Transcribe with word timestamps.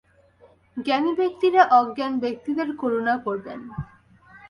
জ্ঞানী 0.77 1.11
ব্যক্তিরা 1.13 1.61
অজ্ঞান 1.79 2.13
ব্যক্তিদের 2.19 2.69
করুণা 2.75 3.15
করবেন। 3.17 3.59